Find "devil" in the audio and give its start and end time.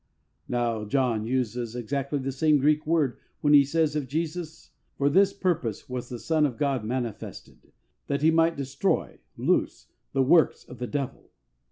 10.87-11.29